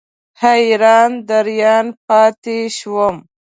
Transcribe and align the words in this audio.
حیران 0.41 1.11
دریان 1.29 1.85
پاتې 2.07 2.57
شوم. 2.77 3.15